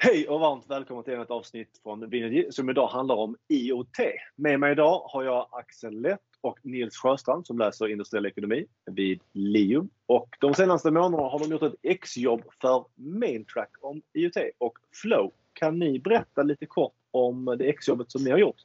[0.00, 3.96] Hej och varmt välkommen till ett avsnitt från Vinergy som idag handlar om IoT.
[4.36, 9.20] Med mig idag har jag Axel Lett och Nils Sjöstrand som läser industriell ekonomi vid
[9.32, 9.88] LIUM.
[10.06, 15.32] Och de senaste månaderna har de gjort ett exjobb för Maintrack om IoT och Flow.
[15.52, 18.60] Kan ni berätta lite kort om det exjobbet som ni har gjort?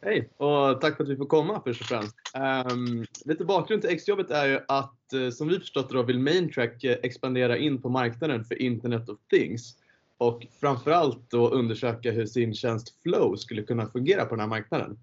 [0.00, 2.16] Hej och tack för att vi får komma först och främst.
[2.72, 6.18] Um, lite bakgrund till exjobbet är ju att eh, som vi förstått det då vill
[6.18, 9.83] Maintrack eh, expandera in på marknaden för Internet of Things
[10.18, 14.98] och framförallt då undersöka hur sin tjänst Flow skulle kunna fungera på den här marknaden.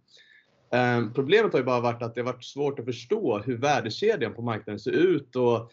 [0.72, 4.34] Ehm, problemet har ju bara varit att det har varit svårt att förstå hur värdekedjan
[4.34, 5.72] på marknaden ser ut och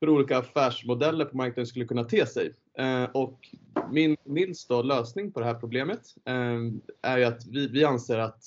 [0.00, 2.52] hur olika affärsmodeller på marknaden skulle kunna te sig.
[2.78, 3.48] Ehm, och
[3.90, 8.18] min Nils då, lösning på det här problemet ehm, är ju att vi, vi anser
[8.18, 8.44] att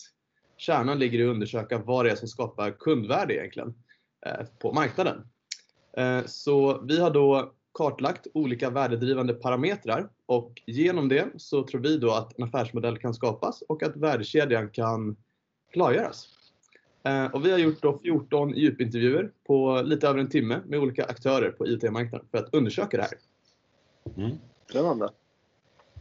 [0.57, 3.73] kärnan ligger i att undersöka vad det är som skapar kundvärde egentligen
[4.26, 5.27] eh, på marknaden.
[6.26, 12.12] Så vi har då kartlagt olika värdedrivande parametrar och genom det så tror vi då
[12.12, 15.15] att en affärsmodell kan skapas och att värdekedjan kan
[15.74, 16.27] klargöras.
[17.04, 21.05] Eh, och vi har gjort då 14 djupintervjuer på lite över en timme med olika
[21.05, 23.13] aktörer på IT-marknaden för att undersöka det här.
[24.23, 24.38] Mm.
[24.70, 25.10] Spännande.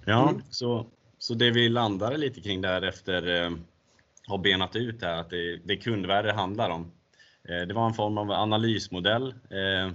[0.04, 0.42] Ja, mm.
[0.50, 0.86] så,
[1.18, 3.50] så det vi landade lite kring där efter eh,
[4.26, 6.92] har benat ut är att det, det kundvärde handlar om.
[7.48, 9.92] Eh, det var en form av analysmodell eh,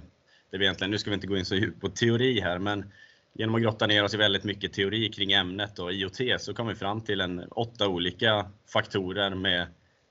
[0.52, 2.92] det vi egentligen, nu ska vi inte gå in så djupt på teori här, men
[3.32, 6.66] genom att grotta ner oss i väldigt mycket teori kring ämnet och IoT så kom
[6.66, 9.66] vi fram till en åtta olika faktorer med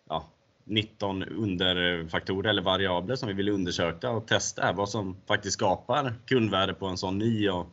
[0.10, 0.30] ja,
[0.64, 6.74] 19 underfaktorer eller variabler som vi vill undersöka och testa vad som faktiskt skapar kundvärde
[6.74, 7.68] på en sån ny och,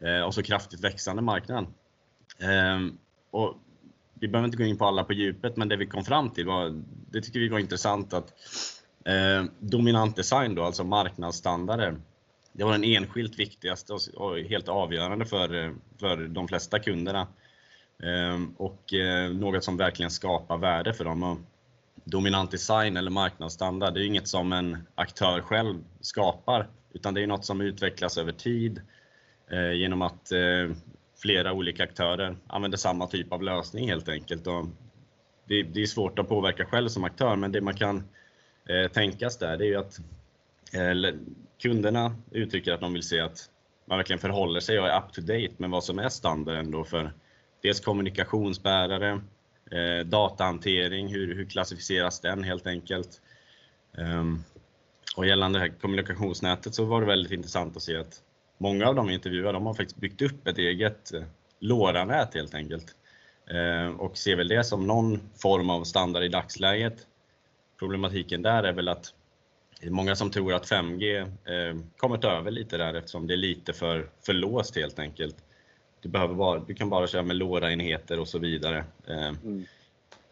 [0.00, 1.66] eh, och så kraftigt växande marknad.
[2.38, 2.98] Ehm,
[3.30, 3.54] och
[4.14, 6.46] vi behöver inte gå in på alla på djupet, men det vi kom fram till
[6.46, 8.32] var, det tycker vi var intressant att
[9.08, 11.96] eh, dominant design då, alltså marknadsstandarder,
[12.52, 17.26] det var den enskilt viktigaste och helt avgörande för, eh, för de flesta kunderna.
[18.02, 21.22] Eh, och eh, något som verkligen skapar värde för dem.
[21.22, 21.38] Och
[22.04, 27.26] dominant design eller marknadsstandard, det är inget som en aktör själv skapar, utan det är
[27.26, 28.80] något som utvecklas över tid
[29.50, 30.76] eh, genom att eh,
[31.22, 34.46] flera olika aktörer använder samma typ av lösning helt enkelt.
[34.46, 34.66] Och
[35.44, 38.04] det, det är svårt att påverka själv som aktör, men det man kan
[38.68, 39.98] Eh, tänkas där, det är ju att
[40.72, 41.14] eh,
[41.62, 43.50] kunderna uttrycker att de vill se att
[43.84, 46.84] man verkligen förhåller sig och är up to date med vad som är standarden då
[46.84, 47.12] för
[47.62, 49.20] dels kommunikationsbärare,
[49.70, 53.20] eh, datahantering, hur, hur klassificeras den helt enkelt.
[53.98, 54.44] Um,
[55.16, 58.22] och gällande det här kommunikationsnätet så var det väldigt intressant att se att
[58.58, 61.22] många av de intervjuade de har faktiskt byggt upp ett eget eh,
[61.60, 62.96] LoRa-nät helt enkelt.
[63.50, 67.06] Eh, och ser väl det som någon form av standard i dagsläget.
[67.78, 69.14] Problematiken där är väl att
[69.80, 73.34] det är många som tror att 5G eh, kommer ta över lite där eftersom det
[73.34, 75.36] är lite för, för låst helt enkelt.
[76.00, 78.84] Du, behöver bara, du kan bara köra med LoRa-enheter och så vidare.
[79.06, 79.66] Eh, mm.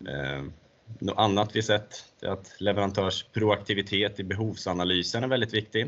[0.09, 0.53] eh,
[0.99, 5.83] något annat vi sett är att leverantörs proaktivitet i behovsanalysen är väldigt viktig.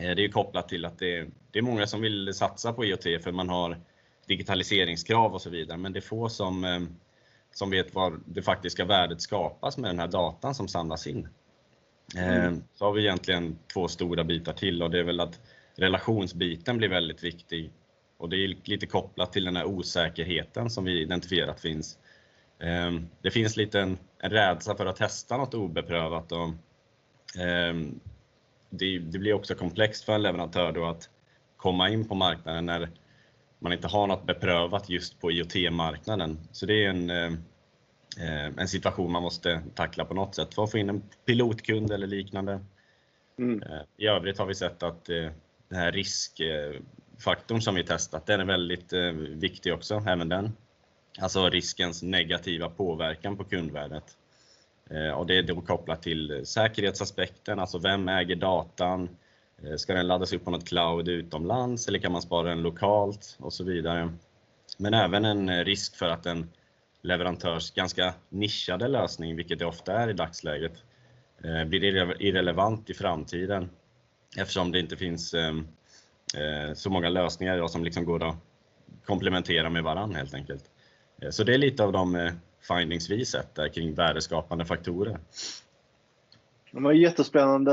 [0.00, 3.02] Eh, det är kopplat till att det, det, är många som vill satsa på IoT
[3.02, 3.80] för man har
[4.26, 6.80] digitaliseringskrav och så vidare, men det är få som, eh,
[7.58, 11.28] som vet var det faktiska värdet skapas med den här datan som samlas in.
[12.16, 12.54] Mm.
[12.54, 15.40] Eh, så har vi egentligen två stora bitar till och det är väl att
[15.76, 17.72] relationsbiten blir väldigt viktig
[18.16, 21.98] och det är lite kopplat till den här osäkerheten som vi identifierat finns.
[22.58, 22.92] Eh,
[23.22, 26.48] det finns lite en, en rädsla för att testa något obeprövat och
[27.42, 27.74] eh,
[28.70, 31.10] det, det blir också komplext för en leverantör då att
[31.56, 32.90] komma in på marknaden när
[33.58, 36.38] man inte har något beprövat just på IoT-marknaden.
[36.52, 37.38] Så det är en
[38.20, 41.92] Eh, en situation man måste tackla på något sätt för att få in en pilotkund
[41.92, 42.60] eller liknande.
[43.38, 43.62] Mm.
[43.62, 45.30] Eh, I övrigt har vi sett att eh,
[45.68, 48.92] den här riskfaktorn som vi testat, den är väldigt
[49.42, 50.52] viktig också, även den.
[51.20, 54.04] Alltså riskens negativa påverkan på kundvärdet.
[55.16, 59.08] Och det är då kopplat till säkerhetsaspekten, alltså vem äger datan?
[59.62, 63.36] Eh, ska den laddas upp på något cloud utomlands eller kan man spara den lokalt
[63.40, 64.12] och så vidare.
[64.78, 66.50] Men även en eh, risk för att en
[67.02, 70.82] leverantörs ganska nischade lösning, vilket det ofta är i dagsläget,
[71.44, 71.84] eh, blir
[72.22, 73.70] irrelevant i framtiden
[74.36, 75.34] eftersom det inte finns
[76.74, 78.36] så många lösningar idag som liksom går att
[79.04, 80.64] komplementera med varandra helt enkelt.
[81.30, 82.30] Så det är lite av de
[82.60, 85.18] findings vi sett där kring värdeskapande faktorer.
[86.72, 87.72] Det var jättespännande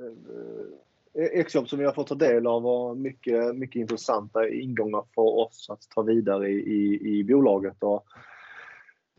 [0.00, 5.04] Eh, eh, exjobb som vi har fått ta del av och mycket, mycket intressanta ingångar
[5.14, 7.76] för oss att ta vidare i, i, i bolaget.
[7.82, 8.04] Och,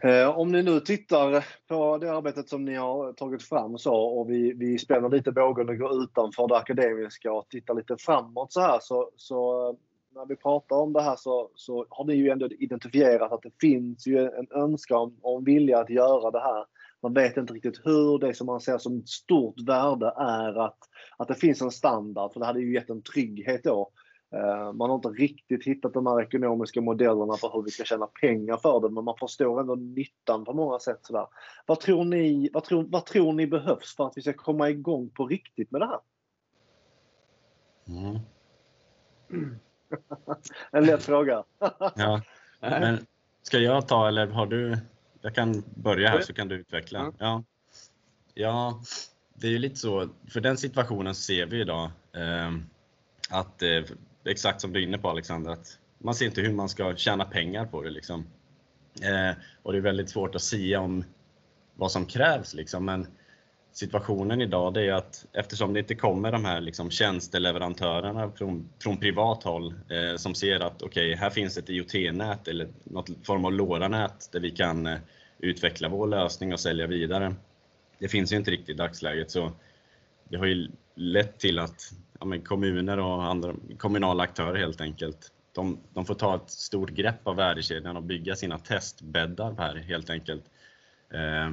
[0.03, 4.29] eh, om ni nu tittar på det arbetet som ni har tagit fram så och
[4.29, 8.61] vi, vi spänner lite bågen och går utanför det akademiska och tittar lite framåt så
[8.61, 9.75] här så, så eh,
[10.15, 13.59] när vi pratar om det här så, så har ni ju ändå identifierat att det
[13.61, 16.65] finns ju en önskan och en vilja att göra det här.
[17.03, 18.19] Man vet inte riktigt hur.
[18.19, 20.77] Det som man ser som ett stort värde är att,
[21.18, 23.92] att det finns en standard, för det hade ju gett en trygghet då.
[24.36, 28.07] Eh, man har inte riktigt hittat de här ekonomiska modellerna för hur vi ska tjäna
[28.07, 31.00] pengar för det, men man förstår ändå nyttan på många sätt.
[31.01, 31.27] Sådär.
[31.65, 35.09] Vad, tror ni, vad, tror, vad tror ni behövs för att vi ska komma igång
[35.09, 36.00] på riktigt med det här?
[37.88, 38.19] Mm.
[40.71, 41.44] en lätt fråga.
[41.95, 42.21] ja.
[42.59, 43.06] Men
[43.42, 44.77] ska jag ta eller har du?
[45.21, 47.13] Jag kan börja här så kan du utveckla.
[47.18, 47.44] Ja.
[48.33, 48.81] Ja,
[49.33, 50.09] det är ju lite så.
[50.27, 52.51] För den situationen ser vi idag eh,
[53.29, 53.83] att eh,
[54.25, 57.25] exakt som du är inne på Alexander, att man ser inte hur man ska tjäna
[57.25, 57.89] pengar på det.
[57.89, 58.27] Liksom.
[59.01, 61.03] Eh, och det är väldigt svårt att säga om
[61.75, 62.53] vad som krävs.
[62.53, 62.85] Liksom.
[62.85, 63.07] Men
[63.71, 68.97] situationen idag det är att eftersom det inte kommer de här liksom, tjänsteleverantörerna från, från
[68.97, 73.45] privat håll eh, som ser att okej, okay, här finns ett IoT-nät eller något form
[73.45, 75.00] av LoRa-nät där vi kan eh,
[75.39, 77.35] utveckla vår lösning och sälja vidare.
[78.00, 79.51] Det finns ju inte riktigt i dagsläget så
[80.29, 85.79] det har ju lett till att ja, kommuner och andra kommunala aktörer helt enkelt, de,
[85.94, 90.44] de, får ta ett stort grepp av värdekedjan och bygga sina testbäddar här helt enkelt.
[91.13, 91.51] Eh,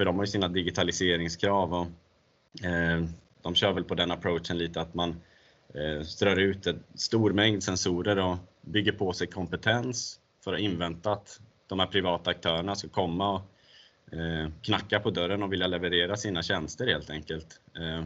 [0.00, 1.86] för de har ju sina digitaliseringskrav och
[2.66, 3.04] eh,
[3.42, 5.20] de kör väl på den approachen lite att man
[5.74, 11.12] eh, strör ut en stor mängd sensorer och bygger på sig kompetens för att invänta
[11.12, 13.42] att de här privata aktörerna ska komma och
[14.18, 17.60] eh, knacka på dörren och vilja leverera sina tjänster helt enkelt.
[17.76, 18.04] Eh,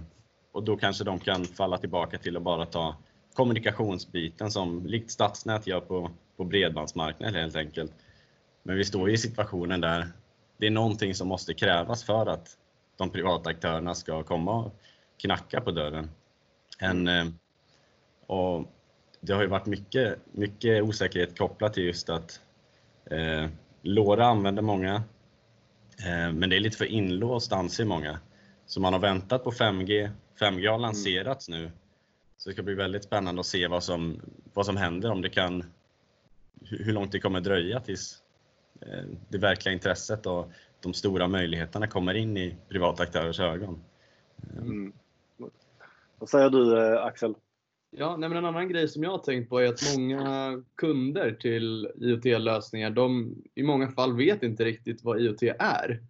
[0.52, 2.96] och då kanske de kan falla tillbaka till att bara ta
[3.34, 7.92] kommunikationsbiten som likt stadsnät gör på, på bredbandsmarknaden helt enkelt.
[8.62, 10.08] Men vi står i situationen där
[10.56, 12.58] det är någonting som måste krävas för att
[12.96, 14.74] de privata aktörerna ska komma och
[15.16, 16.10] knacka på dörren.
[16.78, 17.24] En, eh,
[18.26, 18.64] och
[19.20, 22.40] det har ju varit mycket, mycket osäkerhet kopplat till just att
[23.10, 23.48] eh,
[23.82, 24.94] LoRa använder många,
[25.98, 28.18] eh, men det är lite för inlåst anser många.
[28.66, 30.10] Så man har väntat på 5G,
[30.40, 31.70] 5G har lanserats nu.
[32.36, 34.20] Så det ska bli väldigt spännande att se vad som,
[34.52, 35.72] vad som händer, om det kan,
[36.60, 38.23] hur långt det kommer dröja tills
[39.28, 43.80] det verkliga intresset och de stora möjligheterna kommer in i privata aktörers ögon.
[44.56, 44.92] Mm.
[46.18, 47.34] Vad säger du eh, Axel?
[47.90, 51.32] Ja, nej men en annan grej som jag har tänkt på är att många kunder
[51.32, 56.00] till IoT-lösningar, de i många fall vet inte riktigt vad IoT är.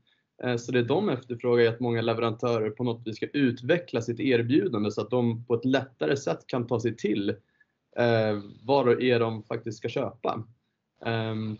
[0.42, 4.20] Eh, så det de efterfrågar är att många leverantörer på något vis ska utveckla sitt
[4.20, 7.30] erbjudande så att de på ett lättare sätt kan ta sig till
[7.96, 10.44] eh, vad det är de faktiskt ska köpa.
[11.04, 11.56] Ehm,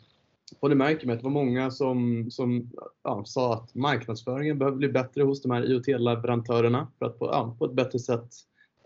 [0.60, 2.70] och det märker man att det var många som, som
[3.02, 7.56] ja, sa att marknadsföringen behöver bli bättre hos de här IoT-leverantörerna för att på, ja,
[7.58, 8.28] på ett bättre sätt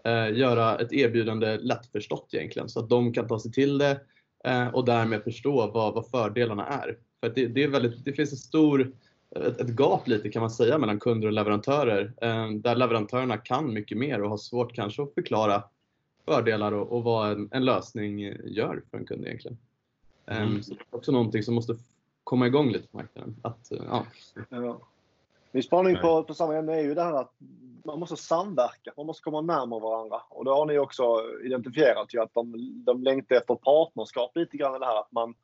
[0.04, 4.00] eh, göra ett erbjudande lättförstått egentligen så att de kan ta sig till det
[4.44, 6.98] eh, och därmed förstå vad, vad fördelarna är.
[7.20, 8.92] För det, det, är väldigt, det finns en stor
[9.36, 13.72] ett, ett gap lite kan man säga mellan kunder och leverantörer eh, där leverantörerna kan
[13.72, 15.62] mycket mer och har svårt kanske att förklara
[16.24, 19.58] fördelar och, och vad en, en, lösning gör för en kund egentligen.
[20.30, 20.62] Mm.
[20.62, 21.74] Så det är också någonting som måste
[22.24, 23.36] komma igång lite på marknaden.
[23.42, 24.06] Att, eh, ja.
[24.48, 24.80] Ja.
[25.52, 27.32] Min spaning på, på samma ämne är ju det här att
[27.84, 30.20] man måste samverka, man måste komma närmare varandra.
[30.28, 31.02] Och det har ni också
[31.44, 32.52] identifierat ju att de,
[32.86, 35.34] de längtar efter partnerskap lite grann i det här att man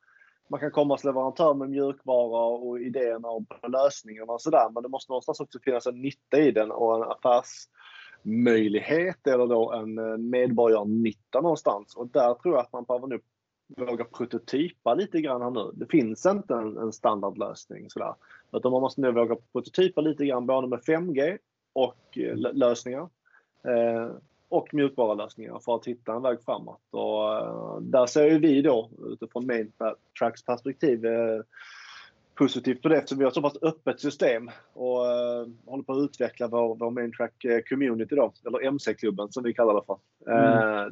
[0.47, 4.69] man kan komma som leverantör med mjukvara och idéerna och lösningarna och sådär.
[4.73, 9.71] Men det måste någonstans också finnas en nytta i den och en affärsmöjlighet eller då
[9.71, 11.95] en eh, medborgarnytta någonstans.
[11.95, 13.19] Och där tror jag att man behöver nu
[13.67, 15.71] våga prototypa lite grann här nu.
[15.73, 18.13] Det finns inte en, en standardlösning sådär.
[18.51, 21.37] Utan man måste nu våga prototypa lite grann både med 5G
[21.73, 23.09] och eh, lösningar.
[23.63, 24.11] Eh,
[24.49, 26.81] och mjukvarulösningar för att hitta en väg framåt.
[26.91, 31.41] Och, eh, där ser vi då utifrån Maintracks perspektiv eh,
[32.35, 35.93] positivt på det eftersom vi har ett så pass öppet system och eh, håller på
[35.93, 39.97] att utveckla vår, vår Maintrack eh, community då, eller MC-klubben som vi kallar det för.
[40.27, 40.43] Mm.
[40.43, 40.87] Eh,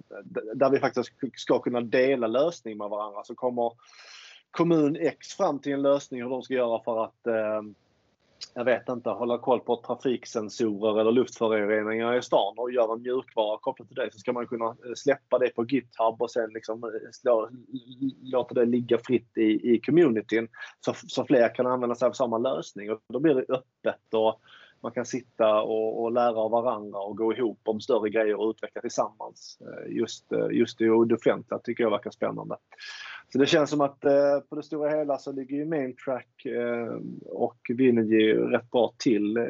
[0.54, 3.24] där vi faktiskt ska kunna dela lösning med varandra.
[3.24, 3.72] Så kommer
[4.52, 7.76] kommun X fram till en lösning hur de ska göra för att ehm,
[8.54, 13.88] jag vet inte, hålla koll på trafiksensorer eller luftföroreningar i stan och göra mjukvara kopplat
[13.88, 16.90] till det så ska man kunna eh, släppa det på GitHub och sen liksom eh,
[17.12, 17.50] slå,
[18.24, 20.48] låta det ligga fritt i, i communityn
[20.80, 22.92] så, så fler kan använda sig av samma lösning.
[22.92, 24.42] Och då blir det öppet och
[24.84, 28.50] man kan sitta och, och lära av varandra och gå ihop om större grejer och
[28.50, 29.58] utveckla tillsammans.
[29.62, 32.56] Eh, just, just det offentliga tycker jag verkar spännande.
[33.34, 36.98] Så det känns som att eh, på det stora hela så ligger ju Maintrack eh,
[37.26, 39.44] och Vinergy rätt bra till eh,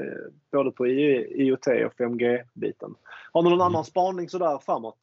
[0.51, 2.95] både på IoT och 5G-biten.
[3.31, 3.67] Har ni någon mm.
[3.67, 4.99] annan spaning sådär framåt?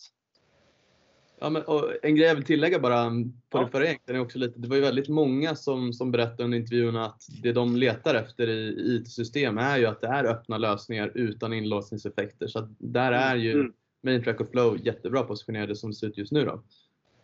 [1.42, 1.62] Ja, men,
[2.02, 3.10] en grej jag vill tillägga bara
[3.50, 3.64] på Ja.
[3.64, 6.58] det förra egentligen är också lite, det var ju väldigt många som, som berättade under
[6.58, 11.12] intervjuerna att det de letar efter i, IT-system är ju att det är öppna lösningar
[11.14, 12.46] utan inlåsningseffekter.
[12.46, 13.72] Så där är ju Mm.
[14.02, 16.62] Maintrack och Flow jättebra positionerade som det ser ut just nu då.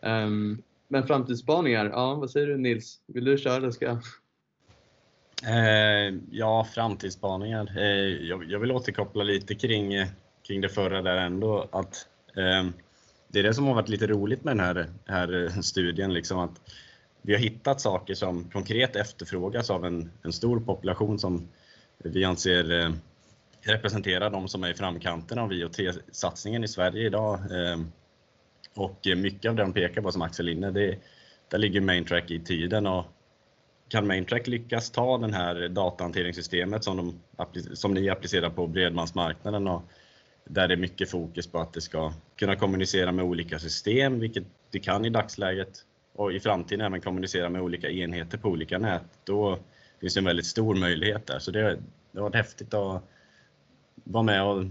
[0.01, 3.01] Ehm, men framtidsspaningar, ja vad säger du Nils?
[3.07, 3.97] Vill du köra eller ska jag?
[5.43, 7.73] Eh, ja, framtidsspaningar.
[7.77, 9.93] Eh, jag, jag vill återkoppla lite kring,
[10.47, 11.67] kring det förra där ändå.
[11.71, 12.69] Att, eh,
[13.27, 16.13] det är det som har varit lite roligt med den här, här eh, studien.
[16.13, 16.61] Liksom att
[17.21, 21.47] vi har hittat saker som konkret efterfrågas av en, en stor population som
[21.97, 22.91] vi anser eh,
[23.61, 27.39] representerar de som är i framkanten av IoT-satsningen i Sverige idag.
[27.39, 27.79] Eh,
[28.75, 30.97] och mycket av det de pekar på som Axel är inne, det,
[31.49, 32.87] där ligger Maintrack i tiden.
[32.87, 33.05] Och
[33.89, 39.83] kan Maintrack lyckas ta den här datahanteringssystemet som, de, som ni applicerar på bredbandsmarknaden och
[40.47, 44.43] där det är mycket fokus på att det ska kunna kommunicera med olika system, vilket
[44.71, 45.85] det kan i dagsläget,
[46.15, 49.59] och i framtiden även kommunicera med olika enheter på olika nät, då
[50.01, 51.39] finns det en väldigt stor möjlighet där.
[51.39, 51.61] Så det,
[52.11, 53.03] det har varit häftigt att
[54.03, 54.65] vara med och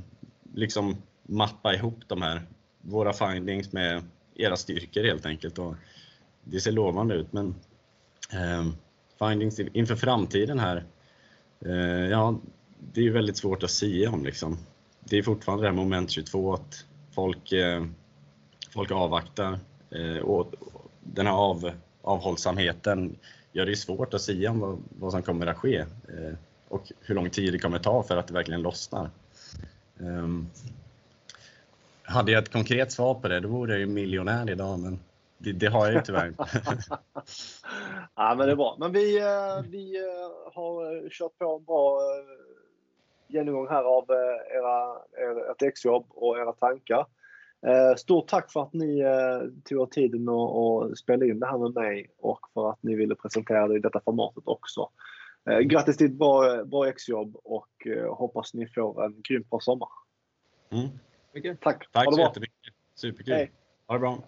[0.55, 2.43] liksom mappa ihop de här,
[2.81, 4.03] våra findings med
[4.35, 5.59] era styrkor helt enkelt.
[5.59, 5.75] Och
[6.45, 7.55] det ser lovande ut, men
[8.33, 8.67] eh,
[9.19, 10.85] findings inför framtiden här,
[11.65, 12.41] eh, ja,
[12.93, 14.59] det är ju väldigt svårt att säga om liksom.
[15.09, 16.85] Det är fortfarande det här moment 22 att
[17.15, 17.85] folk, eh,
[18.75, 19.59] folk avvaktar
[19.91, 20.55] eh, och
[21.01, 21.71] den här av,
[22.03, 23.17] avhållsamheten
[23.53, 26.35] gör det svårt att säga om vad, vad som kommer att ske eh,
[26.69, 29.11] och hur lång tid det kommer ta för att det verkligen lossnar.
[30.01, 30.47] Ehm,
[32.03, 34.99] hade jag ett konkret svar på det, då vore jag ju miljonär idag, men
[35.39, 36.47] det, det har jag ju tyvärr inte.
[38.15, 38.77] ja, men det är bra.
[38.79, 42.46] Men vi, eh, vi eh, har kört på en bra eh,
[43.37, 47.07] genomgång här av eh, era, era, ert exjobb och era tankar.
[47.67, 51.47] Eh, Stort tack för att ni eh, tog er tiden och, och spelade in det
[51.47, 54.89] här med mig och för att ni ville presentera det i detta formatet också.
[55.63, 57.69] Grattis till ett bra, bra exjobb och
[58.11, 59.89] hoppas ni får en grymt bra sommar.
[60.71, 61.57] Mm.
[61.61, 61.93] Tack!
[61.93, 62.75] Tack så jättemycket.
[62.95, 63.35] Superkul.
[63.35, 63.53] Hej.
[63.87, 64.19] Ha det bra.